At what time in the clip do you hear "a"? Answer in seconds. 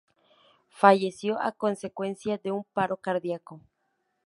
1.39-1.51